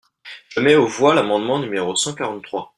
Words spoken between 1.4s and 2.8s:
numéro cent quarante-trois.